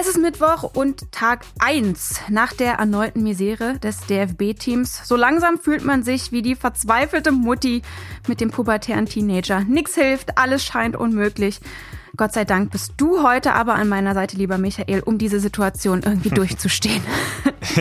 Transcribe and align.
Es 0.00 0.06
ist 0.06 0.16
Mittwoch 0.16 0.62
und 0.62 1.12
Tag 1.12 1.44
1 1.58 2.22
nach 2.30 2.54
der 2.54 2.76
erneuten 2.76 3.22
Misere 3.22 3.78
des 3.80 4.00
DFB-Teams. 4.06 5.06
So 5.06 5.14
langsam 5.14 5.58
fühlt 5.58 5.84
man 5.84 6.04
sich 6.04 6.32
wie 6.32 6.40
die 6.40 6.56
verzweifelte 6.56 7.32
Mutti 7.32 7.82
mit 8.26 8.40
dem 8.40 8.50
pubertären 8.50 9.04
Teenager. 9.04 9.60
Nix 9.60 9.96
hilft, 9.96 10.38
alles 10.38 10.64
scheint 10.64 10.96
unmöglich. 10.96 11.60
Gott 12.16 12.32
sei 12.32 12.46
Dank 12.46 12.70
bist 12.70 12.94
du 12.96 13.22
heute 13.22 13.52
aber 13.52 13.74
an 13.74 13.90
meiner 13.90 14.14
Seite, 14.14 14.38
lieber 14.38 14.56
Michael, 14.56 15.00
um 15.00 15.18
diese 15.18 15.38
Situation 15.38 16.02
irgendwie 16.02 16.30
durchzustehen. 16.34 17.02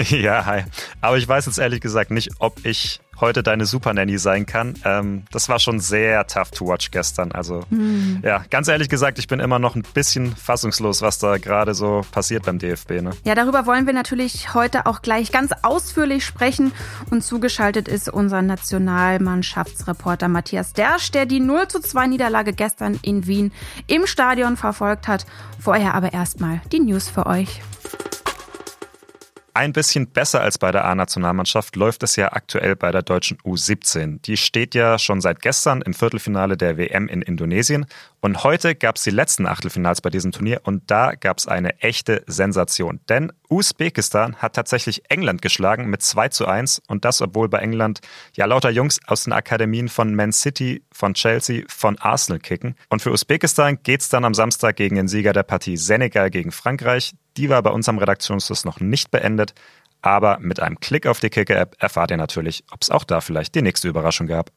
ja, 0.09 0.45
hi. 0.45 0.63
Aber 0.99 1.17
ich 1.17 1.27
weiß 1.27 1.45
jetzt 1.45 1.57
ehrlich 1.57 1.79
gesagt 1.79 2.11
nicht, 2.11 2.31
ob 2.39 2.65
ich 2.65 2.99
heute 3.21 3.43
deine 3.43 3.65
Super 3.65 3.93
Nanny 3.93 4.17
sein 4.17 4.45
kann. 4.45 4.75
Ähm, 4.85 5.23
das 5.31 5.49
war 5.49 5.59
schon 5.59 5.79
sehr 5.79 6.25
tough 6.27 6.51
to 6.51 6.67
watch 6.67 6.91
gestern. 6.91 7.31
Also 7.31 7.63
mhm. 7.69 8.21
ja, 8.23 8.43
ganz 8.49 8.67
ehrlich 8.67 8.89
gesagt, 8.89 9.19
ich 9.19 9.27
bin 9.27 9.39
immer 9.39 9.59
noch 9.59 9.75
ein 9.75 9.83
bisschen 9.93 10.35
fassungslos, 10.35 11.01
was 11.01 11.19
da 11.19 11.37
gerade 11.37 11.73
so 11.73 12.01
passiert 12.11 12.45
beim 12.45 12.59
DFB. 12.59 13.01
Ne? 13.01 13.11
Ja, 13.23 13.35
darüber 13.35 13.65
wollen 13.65 13.85
wir 13.85 13.93
natürlich 13.93 14.53
heute 14.53 14.85
auch 14.85 15.01
gleich 15.01 15.31
ganz 15.31 15.51
ausführlich 15.61 16.25
sprechen. 16.25 16.71
Und 17.09 17.23
zugeschaltet 17.23 17.87
ist 17.87 18.09
unser 18.09 18.41
Nationalmannschaftsreporter 18.41 20.27
Matthias 20.27 20.73
Dersch, 20.73 21.11
der 21.11 21.25
die 21.25 21.39
0 21.39 21.67
zu 21.67 21.79
2 21.79 22.07
Niederlage 22.07 22.53
gestern 22.53 22.99
in 23.01 23.27
Wien 23.27 23.51
im 23.87 24.05
Stadion 24.07 24.57
verfolgt 24.57 25.07
hat. 25.07 25.25
Vorher 25.59 25.93
aber 25.93 26.13
erstmal 26.13 26.61
die 26.71 26.79
News 26.79 27.09
für 27.09 27.25
euch. 27.25 27.61
Ein 29.53 29.73
bisschen 29.73 30.07
besser 30.07 30.41
als 30.41 30.57
bei 30.57 30.71
der 30.71 30.85
A-Nationalmannschaft 30.85 31.75
läuft 31.75 32.03
es 32.03 32.15
ja 32.15 32.33
aktuell 32.33 32.75
bei 32.75 32.91
der 32.91 33.01
deutschen 33.01 33.37
U17. 33.39 34.21
Die 34.21 34.37
steht 34.37 34.75
ja 34.75 34.99
schon 34.99 35.21
seit 35.21 35.41
gestern 35.41 35.81
im 35.81 35.93
Viertelfinale 35.93 36.55
der 36.57 36.77
WM 36.77 37.07
in 37.07 37.21
Indonesien. 37.21 37.85
Und 38.21 38.43
heute 38.43 38.75
gab 38.75 38.97
es 38.97 39.03
die 39.03 39.11
letzten 39.11 39.47
Achtelfinals 39.47 40.01
bei 40.01 40.09
diesem 40.09 40.31
Turnier 40.31 40.61
und 40.63 40.91
da 40.91 41.15
gab 41.15 41.37
es 41.37 41.47
eine 41.47 41.79
echte 41.79 42.23
Sensation. 42.27 42.99
Denn 43.07 43.31
Usbekistan 43.49 44.35
hat 44.35 44.55
tatsächlich 44.55 45.09
England 45.09 45.41
geschlagen 45.41 45.89
mit 45.89 46.01
2 46.01 46.29
zu 46.29 46.45
1 46.45 46.81
und 46.87 47.05
das, 47.05 47.21
obwohl 47.21 47.49
bei 47.49 47.59
England 47.59 48.01
ja 48.35 48.45
lauter 48.45 48.69
Jungs 48.69 48.99
aus 49.07 49.23
den 49.23 49.33
Akademien 49.33 49.89
von 49.89 50.13
Man 50.13 50.33
City, 50.33 50.83
von 50.91 51.13
Chelsea, 51.13 51.63
von 51.69 51.97
Arsenal 51.97 52.39
kicken. 52.39 52.75
Und 52.89 53.01
für 53.01 53.11
Usbekistan 53.11 53.79
geht 53.83 54.01
es 54.01 54.09
dann 54.09 54.25
am 54.25 54.33
Samstag 54.33 54.75
gegen 54.75 54.95
den 54.95 55.07
Sieger 55.07 55.33
der 55.33 55.43
Partie 55.43 55.77
Senegal 55.77 56.29
gegen 56.29 56.51
Frankreich. 56.51 57.13
Die 57.37 57.49
war 57.49 57.61
bei 57.61 57.69
uns 57.71 57.87
am 57.89 57.97
Redaktionsschluss 57.97 58.65
noch 58.65 58.79
nicht 58.79 59.11
beendet. 59.11 59.53
Aber 60.01 60.37
mit 60.39 60.59
einem 60.59 60.79
Klick 60.79 61.07
auf 61.07 61.19
die 61.19 61.29
Kicker-App 61.29 61.75
erfahrt 61.79 62.11
ihr 62.11 62.17
natürlich, 62.17 62.63
ob 62.71 62.81
es 62.81 62.89
auch 62.89 63.03
da 63.03 63.19
vielleicht 63.21 63.55
die 63.55 63.61
nächste 63.61 63.89
Überraschung 63.89 64.27
gab. 64.27 64.51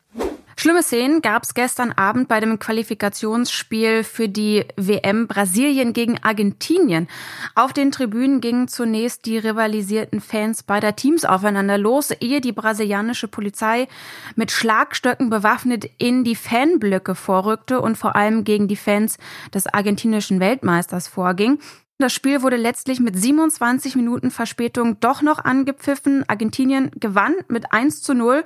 Schlimme 0.56 0.82
Szenen 0.82 1.22
gab 1.22 1.44
es 1.44 1.54
gestern 1.54 1.92
Abend 1.92 2.28
bei 2.28 2.38
dem 2.38 2.58
Qualifikationsspiel 2.58 4.04
für 4.04 4.28
die 4.28 4.64
WM 4.76 5.26
Brasilien 5.26 5.92
gegen 5.92 6.22
Argentinien. 6.22 7.08
Auf 7.54 7.72
den 7.72 7.90
Tribünen 7.90 8.40
gingen 8.40 8.68
zunächst 8.68 9.24
die 9.26 9.38
rivalisierten 9.38 10.20
Fans 10.20 10.62
beider 10.62 10.94
Teams 10.94 11.24
aufeinander 11.24 11.78
los, 11.78 12.10
ehe 12.10 12.40
die 12.40 12.52
brasilianische 12.52 13.28
Polizei 13.28 13.88
mit 14.36 14.52
Schlagstöcken 14.52 15.30
bewaffnet 15.30 15.90
in 15.98 16.22
die 16.22 16.36
Fanblöcke 16.36 17.14
vorrückte 17.14 17.80
und 17.80 17.96
vor 17.96 18.14
allem 18.14 18.44
gegen 18.44 18.68
die 18.68 18.76
Fans 18.76 19.16
des 19.52 19.66
argentinischen 19.66 20.38
Weltmeisters 20.38 21.08
vorging. 21.08 21.58
Das 22.02 22.12
Spiel 22.12 22.42
wurde 22.42 22.56
letztlich 22.56 22.98
mit 22.98 23.16
27 23.16 23.94
Minuten 23.94 24.32
Verspätung 24.32 24.98
doch 24.98 25.22
noch 25.22 25.38
angepfiffen. 25.38 26.24
Argentinien 26.28 26.90
gewann 26.98 27.32
mit 27.46 27.72
1 27.72 28.02
zu 28.02 28.12
0. 28.12 28.42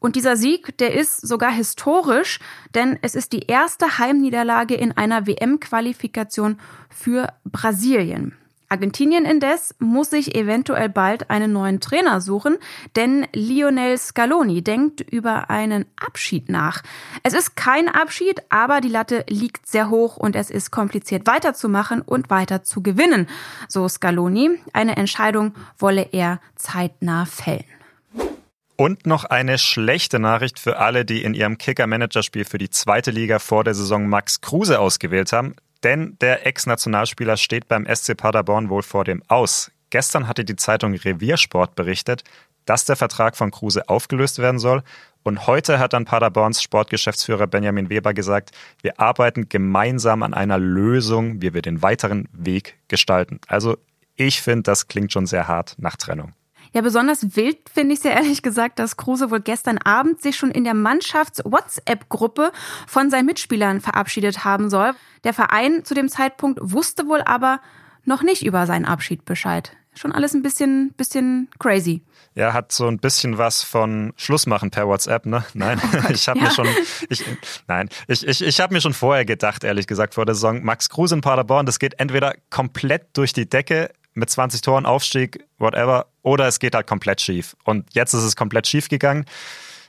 Und 0.00 0.16
dieser 0.16 0.36
Sieg, 0.36 0.76
der 0.78 0.92
ist 0.92 1.20
sogar 1.24 1.52
historisch, 1.52 2.40
denn 2.74 2.98
es 3.02 3.14
ist 3.14 3.32
die 3.32 3.46
erste 3.46 3.98
Heimniederlage 3.98 4.74
in 4.74 4.90
einer 4.90 5.28
WM-Qualifikation 5.28 6.58
für 6.90 7.32
Brasilien. 7.44 8.36
Argentinien 8.68 9.24
indes 9.24 9.74
muss 9.78 10.10
sich 10.10 10.34
eventuell 10.34 10.88
bald 10.88 11.30
einen 11.30 11.52
neuen 11.52 11.80
Trainer 11.80 12.20
suchen, 12.20 12.56
denn 12.96 13.26
Lionel 13.32 13.96
Scaloni 13.96 14.62
denkt 14.62 15.00
über 15.00 15.50
einen 15.50 15.86
Abschied 15.96 16.48
nach. 16.48 16.82
Es 17.22 17.32
ist 17.32 17.56
kein 17.56 17.88
Abschied, 17.88 18.42
aber 18.48 18.80
die 18.80 18.88
Latte 18.88 19.24
liegt 19.28 19.66
sehr 19.66 19.90
hoch 19.90 20.16
und 20.16 20.34
es 20.34 20.50
ist 20.50 20.70
kompliziert 20.70 21.26
weiterzumachen 21.26 22.02
und 22.02 22.30
weiter 22.30 22.64
zu 22.64 22.82
gewinnen. 22.82 23.28
So 23.68 23.88
Scaloni. 23.88 24.50
Eine 24.72 24.96
Entscheidung 24.96 25.54
wolle 25.78 26.08
er 26.12 26.40
zeitnah 26.56 27.24
fällen. 27.24 27.64
Und 28.76 29.06
noch 29.06 29.24
eine 29.24 29.56
schlechte 29.56 30.18
Nachricht 30.18 30.58
für 30.58 30.78
alle, 30.78 31.06
die 31.06 31.22
in 31.22 31.32
ihrem 31.32 31.56
Kicker-Manager-Spiel 31.56 32.44
für 32.44 32.58
die 32.58 32.68
zweite 32.68 33.10
Liga 33.10 33.38
vor 33.38 33.64
der 33.64 33.74
Saison 33.74 34.06
Max 34.06 34.42
Kruse 34.42 34.78
ausgewählt 34.78 35.32
haben. 35.32 35.56
Denn 35.82 36.16
der 36.20 36.46
Ex-Nationalspieler 36.46 37.36
steht 37.36 37.68
beim 37.68 37.86
SC 37.86 38.16
Paderborn 38.16 38.68
wohl 38.68 38.82
vor 38.82 39.04
dem 39.04 39.22
Aus. 39.28 39.70
Gestern 39.90 40.28
hatte 40.28 40.44
die 40.44 40.56
Zeitung 40.56 40.94
Reviersport 40.94 41.74
berichtet, 41.74 42.24
dass 42.64 42.84
der 42.84 42.96
Vertrag 42.96 43.36
von 43.36 43.50
Kruse 43.50 43.88
aufgelöst 43.88 44.38
werden 44.38 44.58
soll. 44.58 44.82
Und 45.22 45.46
heute 45.46 45.78
hat 45.78 45.92
dann 45.92 46.04
Paderborns 46.04 46.62
Sportgeschäftsführer 46.62 47.46
Benjamin 47.46 47.88
Weber 47.88 48.14
gesagt, 48.14 48.50
wir 48.82 49.00
arbeiten 49.00 49.48
gemeinsam 49.48 50.22
an 50.22 50.34
einer 50.34 50.58
Lösung, 50.58 51.42
wie 51.42 51.54
wir 51.54 51.62
den 51.62 51.82
weiteren 51.82 52.28
Weg 52.32 52.76
gestalten. 52.88 53.40
Also 53.48 53.76
ich 54.16 54.40
finde, 54.40 54.64
das 54.64 54.88
klingt 54.88 55.12
schon 55.12 55.26
sehr 55.26 55.48
hart 55.48 55.74
nach 55.78 55.96
Trennung. 55.96 56.32
Ja, 56.72 56.80
besonders 56.82 57.36
wild 57.36 57.58
finde 57.72 57.94
ich 57.94 58.00
es 58.00 58.04
ja 58.04 58.12
ehrlich 58.12 58.42
gesagt, 58.42 58.78
dass 58.78 58.96
Kruse 58.96 59.30
wohl 59.30 59.40
gestern 59.40 59.78
Abend 59.78 60.20
sich 60.22 60.36
schon 60.36 60.50
in 60.50 60.64
der 60.64 60.74
Mannschafts-WhatsApp-Gruppe 60.74 62.52
von 62.86 63.10
seinen 63.10 63.26
Mitspielern 63.26 63.80
verabschiedet 63.80 64.44
haben 64.44 64.70
soll. 64.70 64.94
Der 65.24 65.34
Verein 65.34 65.84
zu 65.84 65.94
dem 65.94 66.08
Zeitpunkt 66.08 66.58
wusste 66.62 67.06
wohl 67.06 67.22
aber 67.22 67.60
noch 68.04 68.22
nicht 68.22 68.44
über 68.44 68.66
seinen 68.66 68.84
Abschied 68.84 69.24
Bescheid. 69.24 69.72
Schon 69.94 70.12
alles 70.12 70.34
ein 70.34 70.42
bisschen, 70.42 70.92
bisschen 70.92 71.48
crazy. 71.58 72.02
Ja, 72.34 72.52
hat 72.52 72.70
so 72.70 72.86
ein 72.86 72.98
bisschen 72.98 73.38
was 73.38 73.62
von 73.62 74.12
Schluss 74.16 74.46
machen 74.46 74.70
per 74.70 74.86
WhatsApp, 74.86 75.24
ne? 75.24 75.44
Nein, 75.54 75.80
oh 75.82 76.10
ich 76.10 76.28
habe 76.28 76.38
ja. 76.38 76.44
mir 76.44 76.50
schon, 76.50 76.68
ich, 77.08 77.24
nein, 77.66 77.88
ich, 78.06 78.26
ich, 78.26 78.42
ich 78.42 78.60
habe 78.60 78.74
mir 78.74 78.82
schon 78.82 78.92
vorher 78.92 79.24
gedacht, 79.24 79.64
ehrlich 79.64 79.86
gesagt, 79.86 80.14
vor 80.14 80.26
der 80.26 80.34
Saison, 80.34 80.62
Max 80.62 80.90
Kruse 80.90 81.14
in 81.14 81.22
Paderborn, 81.22 81.64
das 81.64 81.78
geht 81.78 81.98
entweder 81.98 82.34
komplett 82.50 83.16
durch 83.16 83.32
die 83.32 83.48
Decke 83.48 83.90
mit 84.12 84.28
20 84.28 84.60
Toren, 84.60 84.84
Aufstieg, 84.84 85.44
whatever, 85.58 86.06
oder 86.26 86.48
es 86.48 86.58
geht 86.58 86.74
halt 86.74 86.88
komplett 86.88 87.20
schief. 87.20 87.56
Und 87.62 87.86
jetzt 87.94 88.12
ist 88.12 88.24
es 88.24 88.34
komplett 88.34 88.66
schief 88.66 88.88
gegangen. 88.88 89.26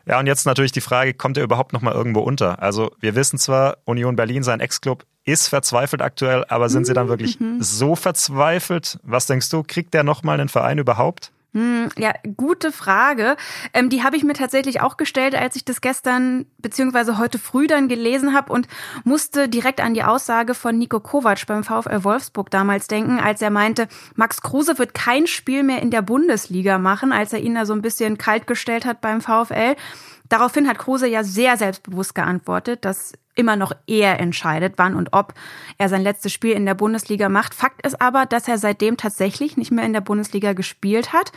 Ja, 0.05 0.19
und 0.19 0.27
jetzt 0.27 0.45
natürlich 0.45 0.71
die 0.71 0.81
Frage, 0.81 1.15
kommt 1.15 1.35
er 1.35 1.43
überhaupt 1.43 1.73
noch 1.73 1.81
mal 1.81 1.93
irgendwo 1.93 2.19
unter? 2.19 2.61
Also 2.61 2.91
wir 2.99 3.15
wissen 3.15 3.39
zwar, 3.39 3.79
Union 3.85 4.15
Berlin, 4.15 4.43
sein 4.43 4.59
Ex-Club, 4.59 5.03
ist 5.25 5.47
verzweifelt 5.47 6.03
aktuell, 6.03 6.45
aber 6.47 6.69
sind 6.69 6.85
sie 6.85 6.93
dann 6.93 7.07
wirklich 7.09 7.39
mhm. 7.39 7.57
so 7.59 7.95
verzweifelt? 7.95 8.99
Was 9.01 9.25
denkst 9.25 9.49
du, 9.49 9.63
kriegt 9.63 9.95
der 9.95 10.03
noch 10.03 10.21
mal 10.21 10.39
einen 10.39 10.47
Verein 10.47 10.77
überhaupt? 10.77 11.31
Hm, 11.53 11.89
ja, 11.97 12.13
gute 12.35 12.71
Frage. 12.71 13.37
Ähm, 13.73 13.89
die 13.89 14.03
habe 14.03 14.17
ich 14.17 14.23
mir 14.23 14.33
tatsächlich 14.33 14.81
auch 14.81 14.97
gestellt, 14.97 15.33
als 15.33 15.55
ich 15.55 15.63
das 15.63 15.81
gestern 15.81 16.45
beziehungsweise 16.57 17.17
heute 17.17 17.39
früh 17.39 17.67
dann 17.67 17.87
gelesen 17.87 18.33
habe 18.35 18.51
und 18.51 18.67
musste 19.05 19.47
direkt 19.47 19.79
an 19.79 19.93
die 19.93 20.03
Aussage 20.03 20.53
von 20.53 20.77
Nico 20.77 20.99
Kovac 20.99 21.47
beim 21.47 21.63
VfL 21.63 22.03
Wolfsburg 22.03 22.51
damals 22.51 22.87
denken, 22.87 23.19
als 23.19 23.41
er 23.41 23.49
meinte, 23.49 23.87
Max 24.15 24.41
Kruse 24.41 24.77
wird 24.77 24.93
kein 24.93 25.25
Spiel 25.25 25.63
mehr 25.63 25.81
in 25.81 25.89
der 25.89 26.01
Bundesliga 26.01 26.77
machen, 26.77 27.13
als 27.13 27.31
er 27.31 27.39
ihn 27.39 27.55
da 27.55 27.65
so 27.65 27.73
ein 27.73 27.81
bisschen 27.81 28.17
kalt 28.17 28.45
gestellt 28.45 28.85
hat 28.85 28.99
beim 28.99 29.21
VfL. 29.21 29.75
Daraufhin 30.29 30.67
hat 30.67 30.77
Kruse 30.77 31.07
ja 31.07 31.23
sehr 31.23 31.55
selbstbewusst 31.55 32.13
geantwortet, 32.13 32.83
dass 32.83 33.13
immer 33.37 33.55
noch 33.55 33.71
er 33.87 34.19
entscheidet, 34.19 34.73
wann 34.77 34.95
und 34.95 35.13
ob 35.13 35.33
er 35.77 35.89
sein 35.89 36.01
letztes 36.01 36.33
Spiel 36.33 36.53
in 36.53 36.65
der 36.65 36.73
Bundesliga 36.73 37.29
macht. 37.29 37.53
Fakt 37.53 37.85
ist 37.85 38.01
aber, 38.01 38.25
dass 38.25 38.47
er 38.47 38.57
seitdem 38.57 38.97
tatsächlich 38.97 39.57
nicht 39.57 39.71
mehr 39.71 39.85
in 39.85 39.93
der 39.93 40.01
Bundesliga 40.01 40.53
gespielt 40.53 41.13
hat. 41.13 41.31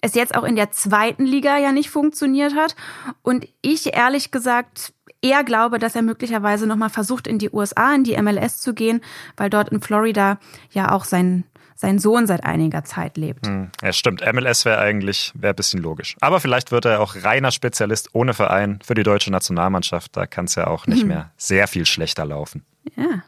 Es 0.00 0.14
jetzt 0.14 0.34
auch 0.34 0.42
in 0.42 0.56
der 0.56 0.72
zweiten 0.72 1.24
Liga 1.24 1.58
ja 1.58 1.70
nicht 1.70 1.90
funktioniert 1.90 2.56
hat. 2.56 2.74
Und 3.22 3.46
ich 3.60 3.94
ehrlich 3.94 4.32
gesagt 4.32 4.92
eher 5.22 5.44
glaube, 5.44 5.78
dass 5.78 5.94
er 5.94 6.02
möglicherweise 6.02 6.66
nochmal 6.66 6.90
versucht, 6.90 7.26
in 7.28 7.38
die 7.38 7.50
USA, 7.50 7.94
in 7.94 8.04
die 8.04 8.20
MLS 8.20 8.60
zu 8.60 8.74
gehen, 8.74 9.00
weil 9.36 9.48
dort 9.48 9.68
in 9.68 9.80
Florida 9.80 10.38
ja 10.72 10.90
auch 10.90 11.04
sein 11.04 11.44
sein 11.82 11.98
Sohn 11.98 12.28
seit 12.28 12.44
einiger 12.44 12.84
Zeit 12.84 13.16
lebt. 13.16 13.46
Hm, 13.46 13.70
ja, 13.82 13.92
stimmt. 13.92 14.22
MLS 14.32 14.64
wäre 14.64 14.78
eigentlich 14.78 15.32
wäre 15.34 15.52
ein 15.52 15.56
bisschen 15.56 15.82
logisch. 15.82 16.16
Aber 16.20 16.38
vielleicht 16.38 16.70
wird 16.70 16.84
er 16.84 17.00
auch 17.00 17.16
reiner 17.22 17.50
Spezialist 17.50 18.10
ohne 18.12 18.34
Verein 18.34 18.78
für 18.84 18.94
die 18.94 19.02
deutsche 19.02 19.32
Nationalmannschaft. 19.32 20.16
Da 20.16 20.26
kann 20.26 20.44
es 20.44 20.54
ja 20.54 20.68
auch 20.68 20.86
nicht 20.86 21.02
hm. 21.02 21.08
mehr 21.08 21.32
sehr 21.36 21.66
viel 21.66 21.84
schlechter 21.84 22.24
laufen. 22.24 22.64
Ja. 22.96 23.24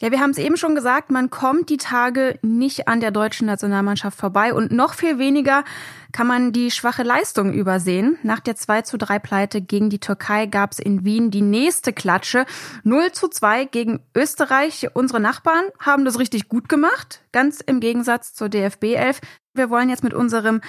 Ja, 0.00 0.12
wir 0.12 0.20
haben 0.20 0.30
es 0.30 0.38
eben 0.38 0.56
schon 0.56 0.76
gesagt, 0.76 1.10
man 1.10 1.28
kommt 1.28 1.70
die 1.70 1.76
Tage 1.76 2.38
nicht 2.40 2.86
an 2.86 3.00
der 3.00 3.10
deutschen 3.10 3.48
Nationalmannschaft 3.48 4.16
vorbei 4.16 4.54
und 4.54 4.70
noch 4.70 4.94
viel 4.94 5.18
weniger 5.18 5.64
kann 6.12 6.28
man 6.28 6.52
die 6.52 6.70
schwache 6.70 7.02
Leistung 7.02 7.52
übersehen. 7.52 8.16
Nach 8.22 8.38
der 8.38 8.54
2 8.54 8.82
zu 8.82 8.96
3 8.96 9.18
Pleite 9.18 9.60
gegen 9.60 9.90
die 9.90 9.98
Türkei 9.98 10.46
gab 10.46 10.70
es 10.70 10.78
in 10.78 11.04
Wien 11.04 11.32
die 11.32 11.42
nächste 11.42 11.92
Klatsche. 11.92 12.46
0 12.84 13.10
zu 13.10 13.26
2 13.26 13.64
gegen 13.64 13.98
Österreich. 14.14 14.86
Unsere 14.94 15.18
Nachbarn 15.18 15.64
haben 15.80 16.04
das 16.04 16.20
richtig 16.20 16.48
gut 16.48 16.68
gemacht, 16.68 17.20
ganz 17.32 17.60
im 17.60 17.80
Gegensatz 17.80 18.34
zur 18.34 18.48
DFB 18.48 18.94
11. 18.94 19.20
Wir 19.52 19.68
wollen 19.68 19.88
jetzt 19.88 20.04
mit 20.04 20.14
unserem 20.14 20.60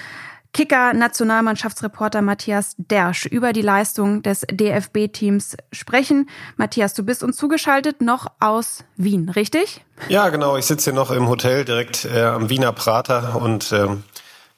Kicker-Nationalmannschaftsreporter 0.54 2.22
Matthias 2.22 2.76
Dersch 2.78 3.26
über 3.26 3.54
die 3.54 3.62
Leistung 3.62 4.24
des 4.24 4.46
DFB-Teams 4.52 5.58
sprechen. 5.72 6.30
Matthias, 6.58 6.94
du 6.94 7.04
bist 7.04 7.24
uns 7.24 7.38
zugeschaltet 7.38 8.02
noch 8.02 8.28
aus 8.40 8.84
Wien, 8.96 9.30
richtig? 9.30 9.86
Ja, 10.08 10.30
genau. 10.30 10.58
Ich 10.58 10.66
sitze 10.66 10.92
hier 10.92 11.00
noch 11.00 11.12
im 11.12 11.28
Hotel 11.28 11.66
direkt 11.66 12.06
äh, 12.06 12.24
am 12.24 12.50
Wiener 12.50 12.74
Prater 12.74 13.40
und 13.42 13.72
ähm, 13.72 14.04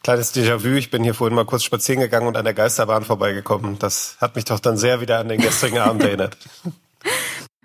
kleines 0.04 0.34
Déjà-vu. 0.34 0.76
Ich 0.76 0.92
bin 0.92 1.04
hier 1.04 1.14
vorhin 1.14 1.36
mal 1.36 1.46
kurz 1.46 1.64
spazieren 1.64 2.02
gegangen 2.02 2.28
und 2.28 2.38
an 2.38 2.46
der 2.46 2.54
Geisterbahn 2.54 3.04
vorbeigekommen. 3.04 3.78
Das 3.78 4.18
hat 4.22 4.36
mich 4.36 4.46
doch 4.46 4.60
dann 4.60 4.78
sehr 4.78 5.02
wieder 5.02 5.20
an 5.20 5.28
den 5.28 5.42
gestrigen 5.42 5.80
Abend 5.80 6.04
erinnert. 6.06 6.38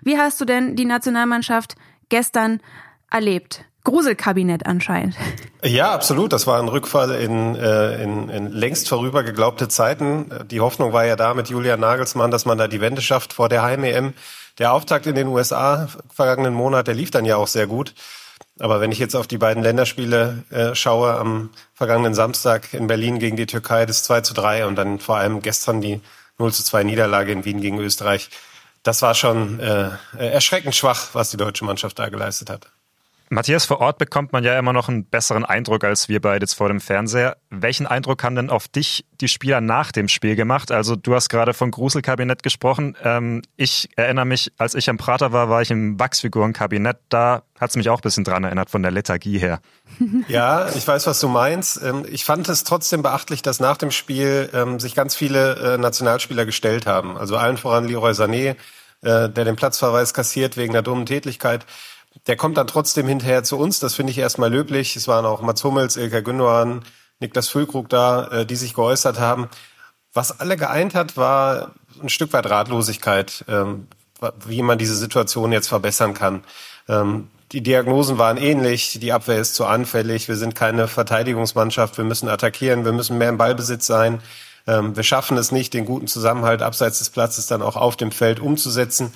Wie 0.01 0.17
hast 0.17 0.39
du 0.41 0.45
denn 0.45 0.75
die 0.75 0.85
Nationalmannschaft 0.85 1.75
gestern 2.09 2.61
erlebt? 3.09 3.65
Gruselkabinett 3.87 4.65
anscheinend. 4.65 5.15
Ja, 5.63 5.93
absolut. 5.93 6.33
Das 6.33 6.45
war 6.45 6.59
ein 6.61 6.67
Rückfall 6.67 7.11
in, 7.11 7.55
äh, 7.55 8.03
in, 8.03 8.27
in 8.27 8.51
längst 8.51 8.89
vorüber 8.89 9.23
geglaubte 9.23 9.69
Zeiten. 9.69 10.29
Die 10.51 10.59
Hoffnung 10.59 10.91
war 10.91 11.05
ja 11.05 11.15
da 11.15 11.33
mit 11.33 11.47
Julian 11.47 11.79
Nagelsmann, 11.79 12.29
dass 12.29 12.45
man 12.45 12.57
da 12.57 12.67
die 12.67 12.81
Wende 12.81 13.01
schafft 13.01 13.31
vor 13.31 13.47
der 13.47 13.63
Heim-EM. 13.63 14.13
Der 14.57 14.73
Auftakt 14.73 15.07
in 15.07 15.15
den 15.15 15.27
USA 15.27 15.87
vergangenen 16.13 16.53
Monat, 16.53 16.87
der 16.87 16.95
lief 16.95 17.11
dann 17.11 17.23
ja 17.23 17.37
auch 17.37 17.47
sehr 17.47 17.65
gut. 17.65 17.93
Aber 18.59 18.81
wenn 18.81 18.91
ich 18.91 18.99
jetzt 18.99 19.15
auf 19.15 19.25
die 19.25 19.37
beiden 19.37 19.63
Länderspiele 19.63 20.43
äh, 20.49 20.75
schaue, 20.75 21.13
am 21.13 21.51
vergangenen 21.73 22.13
Samstag 22.13 22.73
in 22.73 22.87
Berlin 22.87 23.19
gegen 23.19 23.37
die 23.37 23.45
Türkei 23.45 23.85
das 23.85 24.03
2 24.03 24.19
zu 24.21 24.33
3 24.33 24.65
und 24.65 24.75
dann 24.75 24.99
vor 24.99 25.15
allem 25.15 25.41
gestern 25.41 25.79
die 25.79 26.01
0 26.39 26.51
zu 26.51 26.61
2 26.61 26.83
Niederlage 26.83 27.31
in 27.31 27.45
Wien 27.45 27.61
gegen 27.61 27.79
Österreich, 27.79 28.29
das 28.83 29.01
war 29.01 29.15
schon 29.15 29.61
äh, 29.61 29.91
erschreckend 30.17 30.75
schwach, 30.75 31.09
was 31.13 31.31
die 31.31 31.37
deutsche 31.37 31.63
Mannschaft 31.63 31.97
da 31.99 32.09
geleistet 32.09 32.49
hat. 32.49 32.67
Matthias, 33.29 33.65
vor 33.65 33.81
Ort 33.81 33.97
bekommt 33.97 34.31
man 34.31 34.43
ja 34.43 34.57
immer 34.57 34.71
noch 34.71 34.87
einen 34.87 35.05
besseren 35.05 35.43
Eindruck 35.43 35.83
als 35.83 36.07
wir 36.07 36.21
beide 36.21 36.43
jetzt 36.43 36.53
vor 36.53 36.69
dem 36.69 36.79
Fernseher. 36.79 37.37
Welchen 37.49 37.85
Eindruck 37.85 38.23
haben 38.23 38.35
denn 38.35 38.49
auf 38.49 38.69
dich 38.69 39.05
die 39.19 39.27
Spieler 39.27 39.59
nach 39.59 39.91
dem 39.91 40.07
Spiel 40.07 40.35
gemacht? 40.35 40.71
Also 40.71 40.95
du 40.95 41.13
hast 41.13 41.27
gerade 41.27 41.53
von 41.53 41.71
Gruselkabinett 41.71 42.41
gesprochen. 42.41 42.95
Ähm, 43.03 43.41
ich 43.57 43.89
erinnere 43.97 44.25
mich, 44.25 44.53
als 44.57 44.75
ich 44.75 44.89
am 44.89 44.97
Prater 44.97 45.33
war, 45.33 45.49
war 45.49 45.61
ich 45.61 45.71
im 45.71 45.99
Wachsfigurenkabinett. 45.99 46.97
Da 47.09 47.43
hat 47.59 47.71
es 47.71 47.75
mich 47.75 47.89
auch 47.89 47.99
ein 47.99 48.01
bisschen 48.01 48.23
dran 48.23 48.45
erinnert 48.45 48.69
von 48.69 48.81
der 48.81 48.91
Lethargie 48.91 49.39
her. 49.39 49.59
Ja, 50.27 50.69
ich 50.69 50.87
weiß, 50.87 51.07
was 51.07 51.19
du 51.19 51.27
meinst. 51.27 51.81
Ähm, 51.81 52.05
ich 52.09 52.25
fand 52.25 52.47
es 52.49 52.63
trotzdem 52.63 53.01
beachtlich, 53.01 53.41
dass 53.41 53.59
nach 53.59 53.77
dem 53.77 53.91
Spiel 53.91 54.49
ähm, 54.53 54.79
sich 54.79 54.95
ganz 54.95 55.15
viele 55.15 55.75
äh, 55.75 55.77
Nationalspieler 55.77 56.45
gestellt 56.45 56.85
haben. 56.85 57.17
Also 57.17 57.37
allen 57.37 57.57
voran 57.57 57.87
Leroy 57.87 58.11
Sané, 58.11 58.55
äh, 59.01 59.29
der 59.29 59.29
den 59.29 59.55
Platzverweis 59.55 60.13
kassiert 60.13 60.57
wegen 60.57 60.73
der 60.73 60.81
dummen 60.81 61.05
Tätigkeit 61.05 61.65
der 62.25 62.35
kommt 62.35 62.57
dann 62.57 62.67
trotzdem 62.67 63.07
hinterher 63.07 63.43
zu 63.43 63.57
uns. 63.57 63.79
Das 63.79 63.95
finde 63.95 64.11
ich 64.11 64.17
erstmal 64.17 64.51
löblich. 64.51 64.95
Es 64.95 65.07
waren 65.07 65.25
auch 65.25 65.41
Mats 65.41 65.63
Hummels, 65.63 65.97
Ilka 65.97 66.21
Gündogan, 66.21 66.83
Niklas 67.19 67.49
Füllkrug 67.49 67.89
da, 67.89 68.27
äh, 68.27 68.45
die 68.45 68.55
sich 68.55 68.73
geäußert 68.73 69.19
haben. 69.19 69.49
Was 70.13 70.39
alle 70.39 70.57
geeint 70.57 70.95
hat, 70.95 71.17
war 71.17 71.71
ein 72.01 72.09
Stück 72.09 72.33
weit 72.33 72.49
Ratlosigkeit, 72.49 73.45
ähm, 73.47 73.87
wie 74.45 74.61
man 74.61 74.77
diese 74.77 74.95
Situation 74.95 75.51
jetzt 75.51 75.67
verbessern 75.67 76.13
kann. 76.13 76.43
Ähm, 76.87 77.27
die 77.51 77.61
Diagnosen 77.61 78.17
waren 78.17 78.37
ähnlich. 78.37 78.99
Die 78.99 79.13
Abwehr 79.13 79.39
ist 79.39 79.55
zu 79.55 79.65
anfällig. 79.65 80.27
Wir 80.27 80.35
sind 80.35 80.55
keine 80.55 80.87
Verteidigungsmannschaft. 80.87 81.97
Wir 81.97 82.03
müssen 82.03 82.27
attackieren. 82.27 82.83
Wir 82.83 82.91
müssen 82.91 83.17
mehr 83.17 83.29
im 83.29 83.37
Ballbesitz 83.37 83.87
sein. 83.87 84.19
Ähm, 84.67 84.95
wir 84.95 85.03
schaffen 85.03 85.37
es 85.37 85.51
nicht, 85.51 85.73
den 85.73 85.85
guten 85.85 86.07
Zusammenhalt 86.07 86.61
abseits 86.61 86.99
des 86.99 87.09
Platzes 87.09 87.47
dann 87.47 87.61
auch 87.61 87.77
auf 87.77 87.95
dem 87.95 88.11
Feld 88.11 88.39
umzusetzen. 88.39 89.13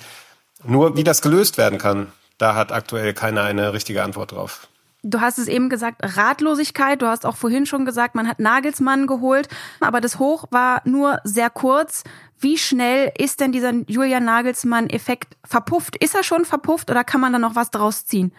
Nur 0.64 0.96
wie 0.96 1.04
das 1.04 1.20
gelöst 1.20 1.58
werden 1.58 1.78
kann, 1.78 2.12
da 2.42 2.56
hat 2.56 2.72
aktuell 2.72 3.14
keiner 3.14 3.44
eine 3.44 3.72
richtige 3.72 4.02
Antwort 4.02 4.32
drauf. 4.32 4.68
Du 5.04 5.20
hast 5.20 5.38
es 5.38 5.48
eben 5.48 5.68
gesagt, 5.68 6.00
Ratlosigkeit. 6.02 7.00
Du 7.00 7.06
hast 7.06 7.24
auch 7.24 7.36
vorhin 7.36 7.66
schon 7.66 7.84
gesagt, 7.84 8.14
man 8.14 8.28
hat 8.28 8.38
Nagelsmann 8.38 9.06
geholt, 9.06 9.48
aber 9.80 10.00
das 10.00 10.18
Hoch 10.18 10.46
war 10.50 10.82
nur 10.84 11.18
sehr 11.24 11.50
kurz. 11.50 12.04
Wie 12.38 12.58
schnell 12.58 13.12
ist 13.16 13.40
denn 13.40 13.52
dieser 13.52 13.72
Julian 13.86 14.24
Nagelsmann-Effekt 14.24 15.36
verpufft? 15.44 15.96
Ist 15.96 16.14
er 16.14 16.24
schon 16.24 16.44
verpufft 16.44 16.90
oder 16.90 17.04
kann 17.04 17.20
man 17.20 17.32
da 17.32 17.38
noch 17.38 17.56
was 17.56 17.70
draus 17.70 18.06
ziehen? 18.06 18.32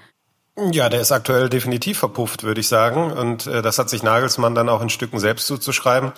Ja, 0.72 0.88
der 0.88 1.02
ist 1.02 1.12
aktuell 1.12 1.50
definitiv 1.50 1.98
verpufft, 1.98 2.44
würde 2.44 2.62
ich 2.62 2.68
sagen. 2.68 3.12
Und 3.12 3.48
äh, 3.48 3.62
das 3.62 3.80
hat 3.80 3.90
sich 3.90 4.04
Nagelsmann 4.04 4.54
dann 4.54 4.70
auch 4.70 4.82
in 4.82 4.90
Stücken 4.90 5.20
selbst 5.20 5.48
zuzuschreiben. 5.48 6.12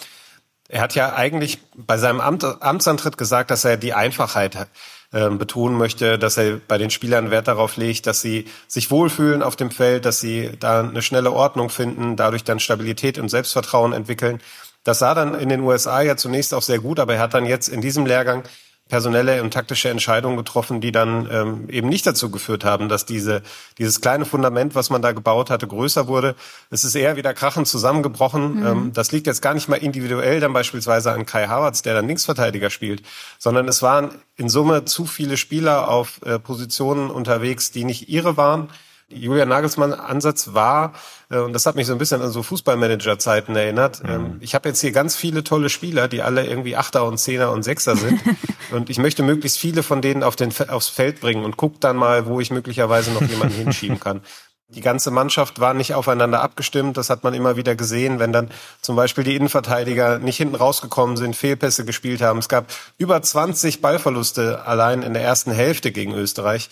Er 0.67 0.81
hat 0.81 0.95
ja 0.95 1.13
eigentlich 1.13 1.59
bei 1.75 1.97
seinem 1.97 2.19
Amt, 2.19 2.43
Amtsantritt 2.43 3.17
gesagt, 3.17 3.51
dass 3.51 3.63
er 3.63 3.77
die 3.77 3.93
Einfachheit 3.93 4.67
ähm, 5.15 5.37
betonen 5.37 5.77
möchte, 5.77 6.19
dass 6.19 6.37
er 6.37 6.57
bei 6.67 6.77
den 6.77 6.89
Spielern 6.89 7.31
Wert 7.31 7.47
darauf 7.47 7.77
legt, 7.77 8.05
dass 8.05 8.21
sie 8.21 8.45
sich 8.67 8.91
wohlfühlen 8.91 9.41
auf 9.41 9.55
dem 9.55 9.71
Feld, 9.71 10.03
dass 10.03 10.19
sie 10.19 10.51
da 10.59 10.81
eine 10.81 11.01
schnelle 11.01 11.31
Ordnung 11.31 11.69
finden, 11.69 12.17
dadurch 12.17 12.43
dann 12.43 12.59
Stabilität 12.59 13.17
und 13.17 13.29
Selbstvertrauen 13.29 13.93
entwickeln. 13.93 14.41
Das 14.83 14.99
sah 14.99 15.15
dann 15.15 15.33
in 15.33 15.47
den 15.49 15.61
USA 15.61 16.01
ja 16.01 16.17
zunächst 16.17 16.53
auch 16.53 16.61
sehr 16.61 16.79
gut, 16.79 16.99
aber 16.99 17.15
er 17.15 17.21
hat 17.21 17.33
dann 17.33 17.45
jetzt 17.45 17.69
in 17.69 17.79
diesem 17.79 18.05
Lehrgang 18.05 18.43
personelle 18.87 19.41
und 19.41 19.51
taktische 19.51 19.89
Entscheidungen 19.89 20.37
getroffen, 20.37 20.79
die 20.79 20.91
dann 20.91 21.27
ähm, 21.31 21.69
eben 21.69 21.89
nicht 21.89 22.05
dazu 22.05 22.29
geführt 22.29 22.63
haben, 22.63 22.87
dass 22.87 23.05
diese, 23.05 23.41
dieses 23.79 23.99
kleine 23.99 24.25
Fundament, 24.25 24.75
was 24.75 24.91
man 24.91 25.01
da 25.01 25.11
gebaut 25.11 25.49
hatte, 25.49 25.65
größer 25.65 26.07
wurde. 26.07 26.35
Es 26.69 26.83
ist 26.83 26.93
eher 26.93 27.15
wieder 27.15 27.33
krachend 27.33 27.67
zusammengebrochen. 27.67 28.59
Mhm. 28.59 28.65
Ähm, 28.65 28.93
das 28.93 29.11
liegt 29.11 29.25
jetzt 29.25 29.41
gar 29.41 29.55
nicht 29.55 29.67
mal 29.69 29.77
individuell 29.77 30.39
dann 30.39 30.53
beispielsweise 30.53 31.11
an 31.11 31.25
Kai 31.25 31.47
Havertz, 31.47 31.81
der 31.81 31.95
dann 31.95 32.07
Linksverteidiger 32.07 32.69
spielt, 32.69 33.01
sondern 33.39 33.67
es 33.67 33.81
waren 33.81 34.09
in 34.37 34.49
Summe 34.49 34.85
zu 34.85 35.05
viele 35.05 35.37
Spieler 35.37 35.87
auf 35.89 36.21
äh, 36.23 36.37
Positionen 36.37 37.09
unterwegs, 37.09 37.71
die 37.71 37.85
nicht 37.85 38.07
ihre 38.07 38.37
waren 38.37 38.69
Julian 39.07 39.49
Nagelsmann 39.49 39.93
Ansatz 39.93 40.53
war, 40.53 40.93
äh, 41.29 41.37
und 41.37 41.53
das 41.53 41.65
hat 41.65 41.75
mich 41.75 41.85
so 41.85 41.93
ein 41.93 41.99
bisschen 41.99 42.21
an 42.21 42.31
so 42.31 42.41
Fußballmanager-Zeiten 42.41 43.55
erinnert. 43.55 44.03
Mhm. 44.03 44.09
Ähm, 44.09 44.37
ich 44.39 44.55
habe 44.55 44.69
jetzt 44.69 44.81
hier 44.81 44.91
ganz 44.91 45.15
viele 45.15 45.43
tolle 45.43 45.69
Spieler, 45.69 46.07
die 46.07 46.21
alle 46.21 46.45
irgendwie 46.45 46.75
Achter 46.75 47.05
und 47.05 47.17
Zehner 47.17 47.51
und 47.51 47.63
Sechser 47.63 47.95
sind. 47.95 48.19
und 48.71 48.89
ich 48.89 48.97
möchte 48.97 49.21
möglichst 49.23 49.59
viele 49.59 49.83
von 49.83 50.01
denen 50.01 50.23
auf 50.23 50.35
den, 50.35 50.51
aufs 50.69 50.89
Feld 50.89 51.21
bringen 51.21 51.45
und 51.45 51.57
guck 51.57 51.79
dann 51.81 51.97
mal, 51.97 52.25
wo 52.25 52.39
ich 52.39 52.49
möglicherweise 52.49 53.11
noch 53.11 53.21
jemanden 53.21 53.55
hinschieben 53.55 53.99
kann. 53.99 54.21
Die 54.69 54.81
ganze 54.81 55.11
Mannschaft 55.11 55.59
war 55.59 55.75
nicht 55.75 55.93
aufeinander 55.93 56.41
abgestimmt. 56.41 56.97
Das 56.97 57.11
hat 57.11 57.23
man 57.23 57.35
immer 57.35 57.55
wieder 57.55 57.75
gesehen, 57.75 58.17
wenn 58.17 58.33
dann 58.33 58.49
zum 58.81 58.95
Beispiel 58.95 59.23
die 59.23 59.35
Innenverteidiger 59.35 60.17
nicht 60.17 60.37
hinten 60.37 60.55
rausgekommen 60.55 61.17
sind, 61.17 61.35
Fehlpässe 61.35 61.85
gespielt 61.85 62.23
haben. 62.23 62.39
Es 62.39 62.49
gab 62.49 62.65
über 62.97 63.21
20 63.21 63.81
Ballverluste 63.81 64.65
allein 64.65 65.03
in 65.03 65.13
der 65.13 65.21
ersten 65.21 65.51
Hälfte 65.51 65.91
gegen 65.91 66.15
Österreich. 66.15 66.69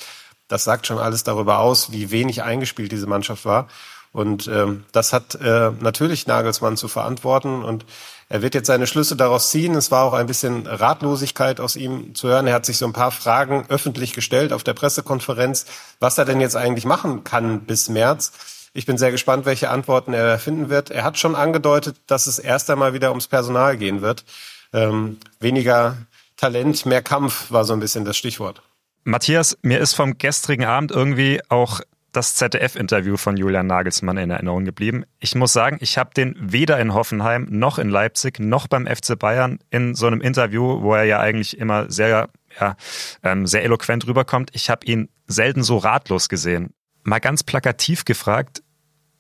Das 0.54 0.66
sagt 0.66 0.86
schon 0.86 1.00
alles 1.00 1.24
darüber 1.24 1.58
aus, 1.58 1.92
wie 1.92 2.12
wenig 2.12 2.44
eingespielt 2.44 2.92
diese 2.92 3.08
Mannschaft 3.08 3.44
war. 3.44 3.68
Und 4.12 4.48
ähm, 4.48 4.86
das 4.92 5.12
hat 5.12 5.34
äh, 5.34 5.72
natürlich 5.80 6.28
Nagelsmann 6.28 6.78
zu 6.78 6.88
verantworten 6.88 7.64
und 7.64 7.88
er 8.30 8.44
wird 8.44 8.54
jetzt 8.54 8.68
seine 8.68 8.86
Schlüsse 8.86 9.16
daraus 9.16 9.50
ziehen. 9.50 9.74
Es 9.74 9.90
war 9.90 10.04
auch 10.04 10.14
ein 10.14 10.28
bisschen 10.28 10.68
Ratlosigkeit 10.68 11.60
aus 11.60 11.76
ihm 11.76 12.14
zu 12.14 12.28
hören. 12.28 12.46
Er 12.46 12.54
hat 12.54 12.68
sich 12.68 12.78
so 12.78 12.86
ein 12.86 12.94
paar 12.94 13.10
Fragen 13.10 13.66
öffentlich 13.70 14.14
gestellt 14.14 14.54
auf 14.54 14.64
der 14.64 14.76
Pressekonferenz, 14.76 15.66
was 16.00 16.20
er 16.20 16.26
denn 16.26 16.40
jetzt 16.40 16.56
eigentlich 16.56 16.86
machen 16.86 17.24
kann 17.24 17.62
bis 17.62 17.90
März. 17.90 18.32
Ich 18.76 18.86
bin 18.86 19.00
sehr 19.00 19.10
gespannt, 19.10 19.48
welche 19.48 19.72
Antworten 19.72 20.14
er 20.14 20.38
finden 20.38 20.70
wird. 20.70 20.92
Er 20.92 21.04
hat 21.04 21.18
schon 21.18 21.36
angedeutet, 21.36 21.96
dass 22.06 22.28
es 22.28 22.38
erst 22.38 22.70
einmal 22.70 22.94
wieder 22.94 23.10
ums 23.10 23.28
Personal 23.28 23.76
gehen 23.76 24.04
wird. 24.04 24.24
Ähm, 24.72 25.18
weniger 25.40 25.98
Talent, 26.38 26.86
mehr 26.86 27.02
Kampf 27.02 27.50
war 27.50 27.66
so 27.66 27.74
ein 27.74 27.80
bisschen 27.80 28.06
das 28.06 28.18
Stichwort. 28.18 28.62
Matthias, 29.06 29.58
mir 29.62 29.80
ist 29.80 29.96
vom 29.96 30.18
gestrigen 30.18 30.64
Abend 30.64 30.92
irgendwie 30.92 31.42
auch 31.50 31.82
das 32.14 32.36
ZDF-Interview 32.36 33.18
von 33.18 33.36
Julian 33.36 33.68
Nagelsmann 33.68 34.18
in 34.18 34.30
Erinnerung 34.30 34.64
geblieben. 34.64 35.04
Ich 35.20 35.36
muss 35.36 35.52
sagen, 35.52 35.78
ich 35.82 35.98
habe 35.98 36.12
den 36.14 36.36
weder 36.40 36.80
in 36.80 36.94
Hoffenheim 36.94 37.48
noch 37.50 37.80
in 37.80 37.90
Leipzig 37.90 38.40
noch 38.40 38.68
beim 38.68 38.88
FC 38.88 39.18
Bayern 39.20 39.60
in 39.72 39.96
so 39.96 40.08
einem 40.08 40.22
Interview, 40.22 40.82
wo 40.82 40.94
er 40.94 41.04
ja 41.04 41.20
eigentlich 41.20 41.58
immer 41.58 41.92
sehr, 41.92 42.30
ja, 42.60 42.76
ähm, 43.24 43.46
sehr 43.46 43.64
eloquent 43.64 44.08
rüberkommt. 44.08 44.52
Ich 44.54 44.70
habe 44.70 44.86
ihn 44.86 45.10
selten 45.28 45.64
so 45.64 45.78
ratlos 45.78 46.30
gesehen. 46.30 46.74
Mal 47.04 47.20
ganz 47.20 47.44
plakativ 47.44 48.06
gefragt, 48.06 48.64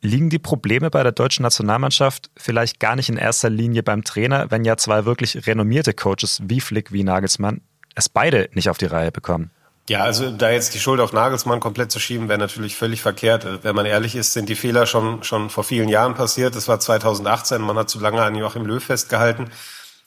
liegen 0.02 0.30
die 0.30 0.40
Probleme 0.40 0.92
bei 0.92 1.04
der 1.04 1.14
deutschen 1.14 1.44
Nationalmannschaft 1.44 2.30
vielleicht 2.38 2.80
gar 2.80 2.96
nicht 2.96 3.10
in 3.10 3.18
erster 3.18 3.50
Linie 3.50 3.84
beim 3.84 4.04
Trainer, 4.04 4.50
wenn 4.52 4.64
ja 4.64 4.78
zwei 4.78 5.04
wirklich 5.04 5.48
renommierte 5.48 5.94
Coaches 5.94 6.42
wie 6.44 6.62
Flick 6.62 6.94
wie 6.94 7.04
Nagelsmann 7.04 7.62
es 7.96 8.08
beide 8.08 8.50
nicht 8.54 8.70
auf 8.70 8.78
die 8.78 8.86
Reihe 8.86 9.12
bekommen? 9.12 9.52
Ja, 9.90 10.04
also 10.04 10.32
da 10.32 10.50
jetzt 10.50 10.74
die 10.74 10.80
Schuld 10.80 11.02
auf 11.02 11.12
Nagelsmann 11.12 11.60
komplett 11.60 11.92
zu 11.92 12.00
schieben, 12.00 12.30
wäre 12.30 12.40
natürlich 12.40 12.78
völlig 12.78 13.02
verkehrt. 13.02 13.46
Wenn 13.64 13.76
man 13.76 13.86
ehrlich 13.86 14.16
ist, 14.16 14.32
sind 14.32 14.48
die 14.48 14.56
Fehler 14.56 14.86
schon, 14.86 15.24
schon 15.24 15.50
vor 15.50 15.66
vielen 15.66 15.90
Jahren 15.90 16.16
passiert. 16.16 16.56
Das 16.56 16.70
war 16.70 16.80
2018. 16.80 17.62
Man 17.62 17.78
hat 17.78 17.90
zu 17.90 18.00
lange 18.00 18.22
an 18.22 18.34
Joachim 18.36 18.66
Löw 18.66 18.82
festgehalten. 18.82 19.52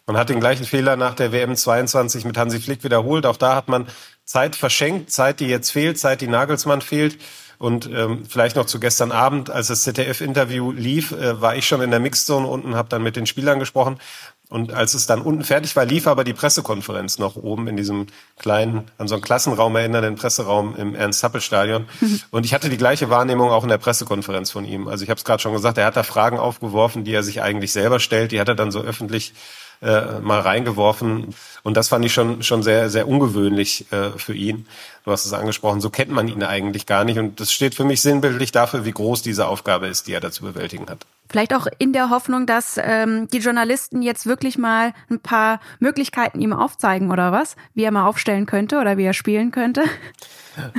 Man 0.07 0.17
hat 0.17 0.31
den 0.31 0.41
gleichen 0.41 0.65
Fehler 0.65 0.97
nach 0.97 1.15
der 1.15 1.31
WM 1.31 1.55
22 1.55 2.25
mit 2.25 2.39
Hansi 2.39 2.59
Flick 2.59 2.85
wiederholt. 2.85 3.27
Auch 3.27 3.37
da 3.37 3.55
hat 3.55 3.69
man 3.69 3.87
Zeit 4.25 4.57
verschenkt, 4.57 5.11
Zeit, 5.11 5.41
die 5.41 5.47
jetzt 5.47 5.71
fehlt, 5.71 5.99
Zeit, 5.99 6.23
die 6.23 6.29
Nagelsmann 6.29 6.81
fehlt. 6.81 7.19
Und 7.59 7.87
ähm, 7.87 8.25
vielleicht 8.27 8.57
noch 8.57 8.67
zu 8.67 8.81
gestern 8.81 9.13
Abend, 9.13 9.51
als 9.51 9.69
das 9.69 9.83
ZDF-Interview 9.83 10.73
lief, 10.73 11.13
äh, 11.13 11.41
war 11.41 11.57
ich 11.57 11.67
schon 11.67 11.81
in 11.81 11.91
der 11.91 12.01
Mixzone 12.01 12.47
unten, 12.47 12.77
habe 12.77 12.89
dann 12.89 13.03
mit 13.03 13.17
den 13.17 13.27
Spielern 13.27 13.59
gesprochen. 13.59 13.99
Und 14.49 14.73
als 14.73 14.95
es 14.95 15.07
dann 15.07 15.23
unten 15.23 15.43
fertig 15.43 15.75
war, 15.75 15.85
lief 15.85 16.07
aber 16.07 16.23
die 16.23 16.33
Pressekonferenz 16.33 17.19
noch 17.19 17.35
oben 17.35 17.67
in 17.67 17.77
diesem 17.77 18.07
kleinen, 18.39 18.85
an 18.97 19.09
so 19.09 19.17
einen 19.17 19.23
Klassenraum 19.23 19.75
erinnernden 19.75 20.15
Presseraum 20.15 20.77
im 20.77 20.95
Ernst-Happel-Stadion. 20.95 21.87
Und 22.31 22.47
ich 22.47 22.55
hatte 22.55 22.69
die 22.69 22.77
gleiche 22.77 23.11
Wahrnehmung 23.11 23.51
auch 23.51 23.65
in 23.65 23.69
der 23.69 23.79
Pressekonferenz 23.79 24.53
von 24.53 24.65
ihm. 24.65 24.87
Also 24.87 25.03
ich 25.03 25.11
habe 25.11 25.19
es 25.19 25.25
gerade 25.25 25.43
schon 25.43 25.53
gesagt, 25.53 25.79
er 25.79 25.87
hat 25.87 25.97
da 25.97 26.05
Fragen 26.05 26.39
aufgeworfen, 26.39 27.03
die 27.03 27.13
er 27.13 27.25
sich 27.25 27.43
eigentlich 27.43 27.73
selber 27.73 27.99
stellt. 27.99 28.31
Die 28.31 28.41
hat 28.41 28.49
er 28.49 28.55
dann 28.55 28.71
so 28.71 28.81
öffentlich 28.81 29.35
äh, 29.83 30.21
mal 30.21 30.41
reingeworfen. 30.41 31.35
Und 31.65 31.77
das 31.77 31.89
fand 31.89 32.05
ich 32.05 32.15
schon, 32.15 32.45
schon 32.45 32.63
sehr, 32.63 32.89
sehr 32.89 33.09
ungewöhnlich 33.09 33.91
äh, 33.91 34.11
für 34.17 34.35
ihn. 34.35 34.67
Du 35.05 35.11
hast 35.11 35.27
es 35.27 35.33
angesprochen, 35.33 35.81
so 35.81 35.91
kennt 35.91 36.11
man 36.11 36.29
ihn 36.29 36.45
eigentlich 36.45 36.87
gar 36.87 37.05
nicht. 37.05 37.19
Und 37.19 37.41
das 37.41 37.53
steht 37.53 37.75
für 37.75 37.85
mich 37.85 38.01
sinnbildlich 38.01 38.53
dafür, 38.53 38.85
wie 38.85 38.93
groß 38.93 39.23
diese 39.23 39.49
Aufgabe 39.49 39.89
ist, 39.89 40.07
die 40.07 40.13
er 40.13 40.21
da 40.21 40.31
zu 40.31 40.45
bewältigen 40.45 40.89
hat. 40.89 41.05
Vielleicht 41.29 41.55
auch 41.55 41.67
in 41.79 41.93
der 41.93 42.11
Hoffnung, 42.11 42.47
dass 42.47 42.79
ähm, 42.83 43.29
die 43.29 43.39
Journalisten 43.39 44.03
jetzt 44.03 44.27
wirklich 44.27 44.59
mal 44.59 44.93
ein 45.11 45.21
paar 45.21 45.61
Möglichkeiten 45.79 46.41
ihm 46.41 46.53
aufzeigen 46.53 47.11
oder 47.11 47.33
was, 47.33 47.57
wie 47.75 47.85
er 47.85 47.91
mal 47.91 48.07
aufstellen 48.07 48.47
könnte 48.47 48.79
oder 48.79 48.97
wie 48.97 49.05
er 49.05 49.15
spielen 49.15 49.51
könnte. 49.51 49.83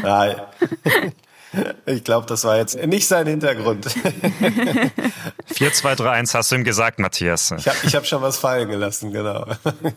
Ja, 0.03 0.47
ich 1.85 2.03
glaube, 2.03 2.25
das 2.27 2.43
war 2.43 2.57
jetzt 2.57 2.75
nicht 2.85 3.07
sein 3.07 3.27
Hintergrund. 3.27 3.87
4, 5.45 5.73
2, 5.73 5.95
3, 5.95 6.09
1 6.09 6.33
hast 6.33 6.51
du 6.51 6.55
ihm 6.55 6.63
gesagt, 6.63 6.99
Matthias. 6.99 7.51
Ich 7.57 7.67
habe 7.67 7.77
ich 7.83 7.95
hab 7.95 8.05
schon 8.05 8.21
was 8.21 8.37
fallen 8.37 8.69
gelassen, 8.69 9.11
genau. 9.11 9.45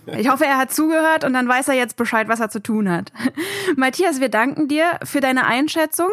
Ich 0.06 0.28
hoffe, 0.28 0.44
er 0.44 0.58
hat 0.58 0.72
zugehört 0.72 1.24
und 1.24 1.32
dann 1.32 1.48
weiß 1.48 1.68
er 1.68 1.74
jetzt 1.74 1.96
Bescheid, 1.96 2.28
was 2.28 2.40
er 2.40 2.50
zu 2.50 2.62
tun 2.62 2.90
hat. 2.90 3.12
Matthias, 3.76 4.20
wir 4.20 4.28
danken 4.28 4.68
dir 4.68 4.98
für 5.04 5.20
deine 5.20 5.46
Einschätzung 5.46 6.10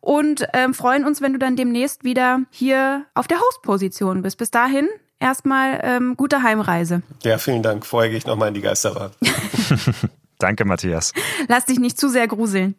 und 0.00 0.46
ähm, 0.52 0.74
freuen 0.74 1.04
uns, 1.04 1.20
wenn 1.20 1.32
du 1.32 1.38
dann 1.38 1.56
demnächst 1.56 2.04
wieder 2.04 2.40
hier 2.50 3.04
auf 3.14 3.28
der 3.28 3.40
Hostposition 3.40 4.22
bist. 4.22 4.38
Bis 4.38 4.50
dahin 4.50 4.88
erstmal 5.20 5.80
ähm, 5.82 6.16
gute 6.16 6.42
Heimreise. 6.42 7.02
Ja, 7.22 7.38
vielen 7.38 7.62
Dank. 7.62 7.86
Vorher 7.86 8.10
gehe 8.10 8.18
ich 8.18 8.26
nochmal 8.26 8.48
in 8.48 8.54
die 8.54 8.60
Geisterbahn. 8.60 9.10
Danke, 10.38 10.64
Matthias. 10.64 11.12
Lass 11.48 11.66
dich 11.66 11.80
nicht 11.80 11.98
zu 11.98 12.08
sehr 12.08 12.28
gruseln. 12.28 12.76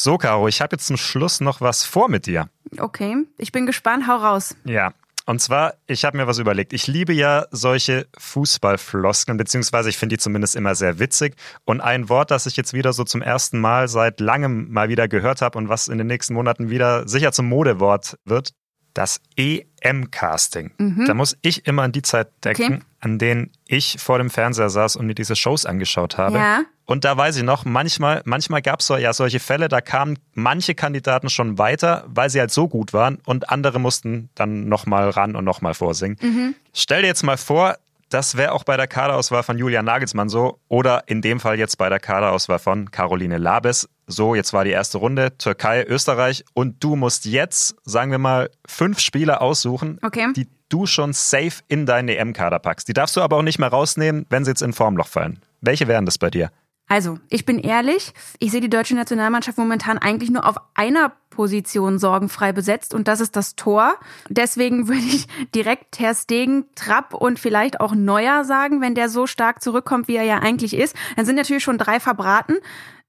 So, 0.00 0.16
Caro, 0.16 0.46
ich 0.46 0.60
habe 0.60 0.76
jetzt 0.76 0.86
zum 0.86 0.96
Schluss 0.96 1.40
noch 1.40 1.60
was 1.60 1.82
vor 1.82 2.08
mit 2.08 2.26
dir. 2.26 2.48
Okay, 2.78 3.16
ich 3.36 3.50
bin 3.50 3.66
gespannt, 3.66 4.06
hau 4.06 4.14
raus. 4.14 4.54
Ja, 4.64 4.92
und 5.26 5.40
zwar, 5.40 5.74
ich 5.88 6.04
habe 6.04 6.16
mir 6.16 6.28
was 6.28 6.38
überlegt. 6.38 6.72
Ich 6.72 6.86
liebe 6.86 7.12
ja 7.12 7.46
solche 7.50 8.06
Fußballfloskeln, 8.16 9.36
beziehungsweise 9.36 9.88
ich 9.88 9.98
finde 9.98 10.14
die 10.14 10.20
zumindest 10.20 10.54
immer 10.54 10.76
sehr 10.76 11.00
witzig. 11.00 11.34
Und 11.64 11.80
ein 11.80 12.08
Wort, 12.08 12.30
das 12.30 12.46
ich 12.46 12.56
jetzt 12.56 12.74
wieder 12.74 12.92
so 12.92 13.02
zum 13.02 13.22
ersten 13.22 13.58
Mal 13.58 13.88
seit 13.88 14.20
langem 14.20 14.70
mal 14.70 14.88
wieder 14.88 15.08
gehört 15.08 15.42
habe 15.42 15.58
und 15.58 15.68
was 15.68 15.88
in 15.88 15.98
den 15.98 16.06
nächsten 16.06 16.32
Monaten 16.32 16.70
wieder 16.70 17.08
sicher 17.08 17.32
zum 17.32 17.48
Modewort 17.48 18.18
wird, 18.24 18.50
das 18.94 19.20
EM-Casting. 19.36 20.74
Mhm. 20.78 21.06
Da 21.06 21.14
muss 21.14 21.36
ich 21.42 21.66
immer 21.66 21.82
an 21.82 21.90
die 21.90 22.02
Zeit 22.02 22.28
denken, 22.44 22.62
okay. 22.62 22.78
an 23.00 23.18
denen 23.18 23.50
ich 23.66 23.96
vor 23.98 24.18
dem 24.18 24.30
Fernseher 24.30 24.70
saß 24.70 24.94
und 24.94 25.06
mir 25.06 25.14
diese 25.16 25.34
Shows 25.34 25.66
angeschaut 25.66 26.18
habe. 26.18 26.36
Ja. 26.38 26.62
Und 26.88 27.04
da 27.04 27.14
weiß 27.14 27.36
ich 27.36 27.42
noch, 27.42 27.66
manchmal, 27.66 28.22
manchmal 28.24 28.62
gab 28.62 28.80
es 28.80 28.86
so, 28.86 28.96
ja 28.96 29.12
solche 29.12 29.40
Fälle, 29.40 29.68
da 29.68 29.82
kamen 29.82 30.18
manche 30.32 30.74
Kandidaten 30.74 31.28
schon 31.28 31.58
weiter, 31.58 32.04
weil 32.08 32.30
sie 32.30 32.40
halt 32.40 32.50
so 32.50 32.66
gut 32.66 32.94
waren 32.94 33.18
und 33.26 33.50
andere 33.50 33.78
mussten 33.78 34.30
dann 34.34 34.70
nochmal 34.70 35.10
ran 35.10 35.36
und 35.36 35.44
nochmal 35.44 35.74
vorsingen. 35.74 36.16
Mhm. 36.22 36.54
Stell 36.72 37.02
dir 37.02 37.08
jetzt 37.08 37.24
mal 37.24 37.36
vor, 37.36 37.76
das 38.08 38.38
wäre 38.38 38.52
auch 38.52 38.64
bei 38.64 38.78
der 38.78 38.86
Kaderauswahl 38.86 39.42
von 39.42 39.58
Julian 39.58 39.84
Nagelsmann 39.84 40.30
so 40.30 40.60
oder 40.68 41.02
in 41.08 41.20
dem 41.20 41.40
Fall 41.40 41.58
jetzt 41.58 41.76
bei 41.76 41.90
der 41.90 42.00
Kaderauswahl 42.00 42.58
von 42.58 42.90
Caroline 42.90 43.36
Labes. 43.36 43.86
So, 44.06 44.34
jetzt 44.34 44.54
war 44.54 44.64
die 44.64 44.70
erste 44.70 44.96
Runde, 44.96 45.36
Türkei, 45.36 45.84
Österreich 45.84 46.42
und 46.54 46.82
du 46.82 46.96
musst 46.96 47.26
jetzt, 47.26 47.76
sagen 47.84 48.10
wir 48.12 48.18
mal, 48.18 48.48
fünf 48.66 49.00
Spieler 49.00 49.42
aussuchen, 49.42 49.98
okay. 50.02 50.28
die 50.34 50.48
du 50.70 50.86
schon 50.86 51.12
safe 51.12 51.62
in 51.68 51.84
deinen 51.84 52.08
EM-Kader 52.08 52.60
packst. 52.60 52.88
Die 52.88 52.94
darfst 52.94 53.14
du 53.14 53.20
aber 53.20 53.36
auch 53.36 53.42
nicht 53.42 53.58
mehr 53.58 53.68
rausnehmen, 53.68 54.24
wenn 54.30 54.46
sie 54.46 54.52
jetzt 54.52 54.62
in 54.62 54.72
Formloch 54.72 55.08
fallen. 55.08 55.42
Welche 55.60 55.86
wären 55.86 56.06
das 56.06 56.16
bei 56.16 56.30
dir? 56.30 56.50
Also, 56.88 57.18
ich 57.28 57.44
bin 57.44 57.58
ehrlich, 57.58 58.14
ich 58.38 58.50
sehe 58.50 58.62
die 58.62 58.70
deutsche 58.70 58.94
Nationalmannschaft 58.94 59.58
momentan 59.58 59.98
eigentlich 59.98 60.30
nur 60.30 60.46
auf 60.46 60.56
einer 60.74 61.12
Position 61.28 61.98
sorgenfrei 61.98 62.52
besetzt 62.52 62.94
und 62.94 63.06
das 63.06 63.20
ist 63.20 63.36
das 63.36 63.54
Tor. 63.54 63.94
Deswegen 64.28 64.88
würde 64.88 65.02
ich 65.02 65.28
direkt 65.54 65.92
Ter 65.92 66.14
Stegen, 66.14 66.64
Trapp 66.74 67.14
und 67.14 67.38
vielleicht 67.38 67.80
auch 67.80 67.94
Neuer 67.94 68.44
sagen, 68.44 68.80
wenn 68.80 68.94
der 68.94 69.08
so 69.08 69.26
stark 69.26 69.62
zurückkommt, 69.62 70.08
wie 70.08 70.16
er 70.16 70.24
ja 70.24 70.38
eigentlich 70.38 70.74
ist. 70.74 70.96
Dann 71.16 71.26
sind 71.26 71.36
natürlich 71.36 71.62
schon 71.62 71.78
drei 71.78 72.00
verbraten. 72.00 72.56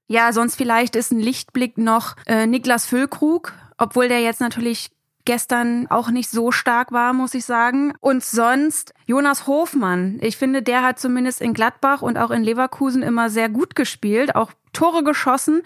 Ja, 0.06 0.32
sonst 0.32 0.56
vielleicht 0.56 0.94
ist 0.94 1.12
ein 1.12 1.20
Lichtblick 1.20 1.78
noch 1.78 2.16
äh, 2.26 2.46
Niklas 2.46 2.84
Füllkrug, 2.84 3.52
obwohl 3.78 4.08
der 4.08 4.20
jetzt 4.20 4.40
natürlich 4.40 4.90
gestern 5.30 5.86
auch 5.90 6.10
nicht 6.10 6.28
so 6.28 6.50
stark 6.50 6.90
war, 6.90 7.12
muss 7.12 7.34
ich 7.34 7.44
sagen. 7.44 7.92
Und 8.00 8.24
sonst 8.24 8.94
Jonas 9.06 9.46
Hofmann. 9.46 10.18
Ich 10.22 10.36
finde, 10.36 10.60
der 10.60 10.82
hat 10.82 10.98
zumindest 10.98 11.40
in 11.40 11.54
Gladbach 11.54 12.02
und 12.02 12.18
auch 12.18 12.32
in 12.32 12.42
Leverkusen 12.42 13.04
immer 13.04 13.30
sehr 13.30 13.48
gut 13.48 13.76
gespielt, 13.76 14.34
auch 14.34 14.50
Tore 14.72 15.04
geschossen. 15.04 15.62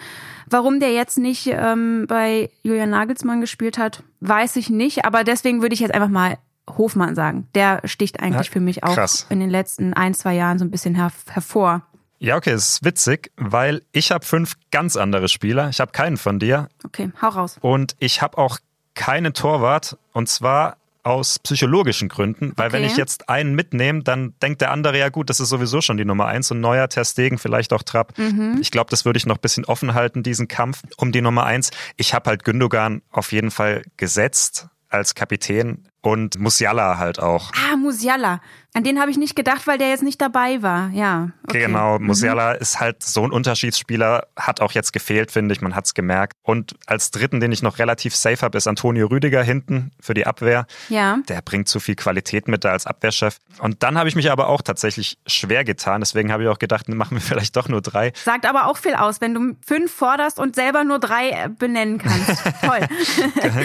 Warum 0.51 0.81
der 0.81 0.93
jetzt 0.93 1.17
nicht 1.17 1.47
ähm, 1.51 2.05
bei 2.07 2.51
Julian 2.63 2.91
Nagelsmann 2.91 3.41
gespielt 3.41 3.79
hat, 3.79 4.03
weiß 4.21 4.57
ich 4.57 4.69
nicht. 4.69 5.07
Aber 5.07 5.25
deswegen 5.25 5.63
würde 5.63 5.73
ich 5.73 5.81
jetzt 5.81 5.95
einfach 5.95 6.11
mal 6.11 6.37
Hofmann 6.69 7.15
sagen. 7.15 7.49
Der 7.55 7.81
sticht 7.87 8.21
eigentlich 8.21 8.49
ja, 8.49 8.53
für 8.53 8.61
mich 8.61 8.85
auch 8.85 8.95
krass. 8.95 9.27
in 9.31 9.41
den 9.41 9.49
letzten 9.49 9.95
ein, 9.95 10.13
zwei 10.13 10.35
Jahren 10.35 10.59
so 10.59 10.67
ein 10.67 10.71
bisschen 10.71 10.95
her 10.95 11.11
hervor. 11.31 11.81
Ja, 12.19 12.37
okay, 12.37 12.51
es 12.51 12.69
ist 12.75 12.85
witzig, 12.85 13.33
weil 13.37 13.81
ich 13.93 14.11
habe 14.11 14.27
fünf 14.27 14.57
ganz 14.71 14.97
andere 14.97 15.29
Spieler. 15.29 15.71
Ich 15.71 15.81
habe 15.81 15.93
keinen 15.93 16.19
von 16.19 16.39
dir. 16.39 16.69
Okay, 16.85 17.11
hau 17.23 17.29
raus. 17.29 17.57
Und 17.63 17.97
ich 17.99 18.21
habe 18.21 18.37
auch 18.37 18.59
keinen 18.95 19.35
Torwart 19.35 19.97
und 20.13 20.29
zwar 20.29 20.77
aus 21.05 21.39
psychologischen 21.39 22.09
Gründen, 22.09 22.55
weil 22.57 22.69
okay. 22.69 22.77
wenn 22.77 22.85
ich 22.85 22.97
jetzt 22.97 23.29
einen 23.29 23.55
mitnehme, 23.55 24.03
dann 24.03 24.35
denkt 24.41 24.63
der 24.63 24.71
andere 24.71 24.99
ja 24.99 25.11
gut, 25.11 25.29
das 25.29 25.39
ist 25.39 25.51
sowieso 25.51 25.83
schon 25.83 25.99
die 25.99 26.07
Nummer 26.07 26.27
eins 26.27 26.51
und 26.51 26.61
neuer 26.61 26.89
Testegen, 26.89 27.37
vielleicht 27.37 27.75
auch 27.75 27.83
Trapp. 27.83 28.17
Mhm. 28.17 28.59
Ich 28.61 28.71
glaube, 28.71 28.89
das 28.91 29.05
würde 29.05 29.19
ich 29.19 29.27
noch 29.27 29.37
ein 29.37 29.43
bisschen 29.43 29.67
offen 29.67 29.93
halten, 29.93 30.23
diesen 30.23 30.49
Kampf 30.49 30.83
um 30.97 31.13
die 31.13 31.21
Nummer 31.21 31.45
eins. 31.45 31.71
Ich 31.97 32.15
habe 32.15 32.31
halt 32.31 32.45
Gündogan 32.45 33.03
auf 33.11 33.33
jeden 33.33 33.51
Fall 33.51 33.83
gesetzt 33.99 34.69
als 34.89 35.15
Kapitän 35.15 35.89
und 36.01 36.39
Musiala 36.39 36.97
halt 36.99 37.19
auch. 37.19 37.53
Ah, 37.53 37.77
Musiala. 37.77 38.41
An 38.77 38.83
den 38.83 39.01
habe 39.01 39.09
ich 39.09 39.17
nicht 39.17 39.37
gedacht, 39.37 39.69
weil 39.69 39.79
der 39.79 39.91
jetzt 39.91 40.03
nicht 40.03 40.21
dabei 40.21 40.61
war. 40.61 40.91
Ja. 40.91 41.31
Okay. 41.47 41.67
Genau, 41.67 42.01
mhm. 42.01 42.07
Musiala 42.07 42.55
mhm. 42.55 42.59
ist 42.61 42.81
halt 42.81 43.05
so 43.05 43.23
ein 43.23 43.31
Unterschiedsspieler, 43.31 44.27
hat 44.37 44.61
auch 44.61 44.73
jetzt 44.73 44.93
gefehlt, 44.93 45.31
finde 45.31 45.55
ich, 45.55 45.61
man 45.61 45.77
hat 45.77 45.87
es 45.87 45.95
gemerkt. 45.95 46.37
Und 46.43 46.75
als 46.87 47.13
dritten, 47.13 47.39
den 47.39 47.53
ich 47.53 47.63
noch 47.63 47.79
relativ 47.79 48.17
safe 48.17 48.43
habe, 48.43 48.59
ist 48.59 48.67
Antonio 48.67 49.07
Rüdiger 49.07 49.45
hinten 49.45 49.93
für 50.01 50.13
die 50.13 50.27
Abwehr. 50.27 50.67
Ja. 50.89 51.19
Der 51.29 51.41
bringt 51.41 51.69
zu 51.69 51.79
viel 51.79 51.95
Qualität 51.95 52.49
mit 52.49 52.65
da 52.65 52.71
als 52.71 52.85
Abwehrchef. 52.85 53.39
Und 53.61 53.85
dann 53.85 53.97
habe 53.97 54.09
ich 54.09 54.17
mich 54.17 54.33
aber 54.33 54.49
auch 54.49 54.61
tatsächlich 54.61 55.19
schwer 55.25 55.63
getan. 55.63 56.01
Deswegen 56.01 56.33
habe 56.33 56.43
ich 56.43 56.49
auch 56.49 56.59
gedacht, 56.59 56.89
machen 56.89 57.17
wir 57.17 57.21
vielleicht 57.23 57.55
doch 57.55 57.69
nur 57.69 57.81
drei. 57.81 58.13
Sagt 58.25 58.45
aber 58.45 58.67
auch 58.67 58.77
viel 58.77 58.95
aus, 58.95 59.21
wenn 59.21 59.35
du 59.35 59.57
fünf 59.65 59.93
forderst 59.93 60.41
und 60.41 60.57
selber 60.57 60.83
nur 60.83 60.99
drei 60.99 61.31
äh, 61.31 61.49
benennen 61.49 61.99
kannst. 61.99 62.43
Toll. 62.61 62.81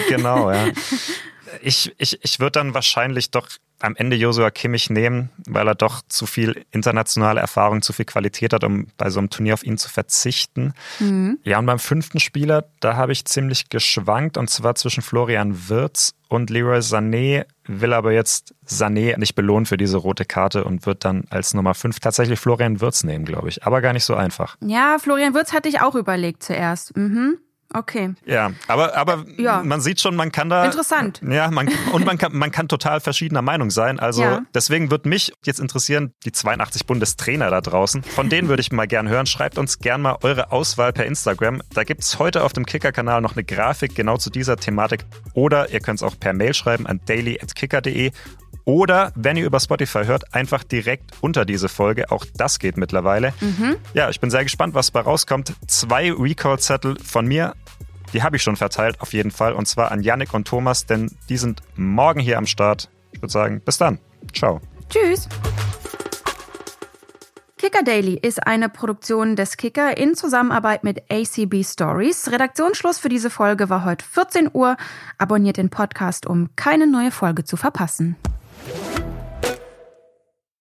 genau, 0.08 0.52
ja. 0.52 0.66
Ich, 1.62 1.94
ich, 1.98 2.18
ich 2.22 2.40
würde 2.40 2.52
dann 2.52 2.74
wahrscheinlich 2.74 3.30
doch 3.30 3.48
am 3.80 3.96
Ende 3.96 4.16
Josua 4.16 4.50
Kimmich 4.50 4.90
nehmen, 4.90 5.30
weil 5.46 5.66
er 5.66 5.74
doch 5.74 6.02
zu 6.06 6.26
viel 6.26 6.64
internationale 6.70 7.40
Erfahrung, 7.40 7.82
zu 7.82 7.92
viel 7.92 8.04
Qualität 8.04 8.52
hat, 8.52 8.62
um 8.62 8.86
bei 8.96 9.10
so 9.10 9.18
einem 9.18 9.30
Turnier 9.30 9.54
auf 9.54 9.64
ihn 9.64 9.78
zu 9.78 9.88
verzichten. 9.88 10.74
Mhm. 10.98 11.38
Ja, 11.44 11.58
und 11.58 11.66
beim 11.66 11.78
fünften 11.78 12.20
Spieler, 12.20 12.66
da 12.80 12.96
habe 12.96 13.12
ich 13.12 13.24
ziemlich 13.24 13.70
geschwankt 13.70 14.36
und 14.36 14.50
zwar 14.50 14.74
zwischen 14.74 15.02
Florian 15.02 15.68
Wirz 15.68 16.14
und 16.28 16.50
Leroy 16.50 16.78
Sané, 16.78 17.46
will 17.66 17.92
aber 17.92 18.12
jetzt 18.12 18.54
Sané 18.66 19.18
nicht 19.18 19.34
belohnen 19.34 19.66
für 19.66 19.76
diese 19.76 19.96
rote 19.96 20.24
Karte 20.24 20.64
und 20.64 20.86
wird 20.86 21.04
dann 21.04 21.24
als 21.30 21.54
Nummer 21.54 21.74
fünf 21.74 22.00
tatsächlich 22.00 22.38
Florian 22.38 22.80
Wirz 22.80 23.02
nehmen, 23.02 23.24
glaube 23.24 23.48
ich. 23.48 23.64
Aber 23.64 23.80
gar 23.80 23.92
nicht 23.92 24.04
so 24.04 24.14
einfach. 24.14 24.56
Ja, 24.60 24.98
Florian 25.00 25.34
Wirz 25.34 25.52
hatte 25.52 25.68
ich 25.68 25.80
auch 25.80 25.94
überlegt 25.94 26.42
zuerst. 26.42 26.96
Mhm. 26.96 27.38
Okay. 27.72 28.14
Ja, 28.24 28.50
aber, 28.66 28.96
aber 28.96 29.24
ja. 29.36 29.62
man 29.62 29.80
sieht 29.80 30.00
schon, 30.00 30.16
man 30.16 30.32
kann 30.32 30.48
da. 30.48 30.64
Interessant. 30.64 31.20
Ja, 31.28 31.50
man, 31.50 31.68
und 31.92 32.04
man 32.04 32.18
kann, 32.18 32.36
man 32.36 32.50
kann 32.50 32.66
total 32.66 33.00
verschiedener 33.00 33.42
Meinung 33.42 33.70
sein. 33.70 34.00
Also 34.00 34.22
ja. 34.22 34.42
deswegen 34.54 34.90
würde 34.90 35.08
mich 35.08 35.32
jetzt 35.44 35.60
interessieren, 35.60 36.12
die 36.24 36.32
82 36.32 36.86
Bundestrainer 36.86 37.48
da 37.50 37.60
draußen. 37.60 38.02
Von 38.02 38.28
denen 38.28 38.48
würde 38.48 38.60
ich 38.60 38.72
mal 38.72 38.88
gern 38.88 39.08
hören. 39.08 39.26
Schreibt 39.26 39.56
uns 39.56 39.78
gern 39.78 40.02
mal 40.02 40.18
eure 40.22 40.50
Auswahl 40.50 40.92
per 40.92 41.06
Instagram. 41.06 41.62
Da 41.72 41.84
gibt 41.84 42.02
es 42.02 42.18
heute 42.18 42.42
auf 42.42 42.52
dem 42.52 42.66
Kicker-Kanal 42.66 43.20
noch 43.20 43.34
eine 43.36 43.44
Grafik 43.44 43.94
genau 43.94 44.16
zu 44.16 44.30
dieser 44.30 44.56
Thematik. 44.56 45.06
Oder 45.34 45.70
ihr 45.70 45.78
könnt 45.80 46.00
es 46.00 46.02
auch 46.02 46.18
per 46.18 46.32
Mail 46.32 46.54
schreiben 46.54 46.88
an 46.88 47.00
daily.kicker.de 47.06 48.10
oder 48.64 49.12
wenn 49.14 49.36
ihr 49.36 49.46
über 49.46 49.60
Spotify 49.60 50.04
hört, 50.04 50.34
einfach 50.34 50.64
direkt 50.64 51.12
unter 51.20 51.44
diese 51.44 51.68
Folge. 51.68 52.10
Auch 52.10 52.24
das 52.36 52.58
geht 52.58 52.76
mittlerweile. 52.76 53.32
Mhm. 53.40 53.76
Ja, 53.94 54.10
ich 54.10 54.20
bin 54.20 54.30
sehr 54.30 54.42
gespannt, 54.42 54.74
was 54.74 54.90
bei 54.90 55.00
rauskommt. 55.00 55.54
Zwei 55.66 56.12
Recall-Zettel 56.12 56.98
von 57.02 57.26
mir. 57.26 57.54
Die 58.12 58.22
habe 58.22 58.36
ich 58.36 58.42
schon 58.42 58.56
verteilt, 58.56 59.00
auf 59.00 59.12
jeden 59.12 59.30
Fall. 59.30 59.52
Und 59.52 59.66
zwar 59.66 59.92
an 59.92 60.02
Yannick 60.02 60.34
und 60.34 60.46
Thomas, 60.46 60.86
denn 60.86 61.10
die 61.28 61.36
sind 61.36 61.62
morgen 61.76 62.20
hier 62.20 62.38
am 62.38 62.46
Start. 62.46 62.90
Ich 63.12 63.22
würde 63.22 63.32
sagen, 63.32 63.60
bis 63.64 63.78
dann. 63.78 63.98
Ciao. 64.32 64.60
Tschüss. 64.88 65.28
Kicker 67.60 67.82
Daily 67.82 68.14
ist 68.14 68.46
eine 68.46 68.70
Produktion 68.70 69.36
des 69.36 69.58
Kicker 69.58 69.96
in 69.98 70.14
Zusammenarbeit 70.14 70.82
mit 70.82 71.02
ACB 71.10 71.62
Stories. 71.62 72.32
Redaktionsschluss 72.32 72.98
für 72.98 73.10
diese 73.10 73.28
Folge 73.28 73.68
war 73.68 73.84
heute 73.84 74.02
14 74.02 74.48
Uhr. 74.52 74.78
Abonniert 75.18 75.58
den 75.58 75.68
Podcast, 75.68 76.26
um 76.26 76.48
keine 76.56 76.86
neue 76.86 77.10
Folge 77.10 77.44
zu 77.44 77.58
verpassen. 77.58 78.16
Thank 78.62 78.98
you. 78.98 79.09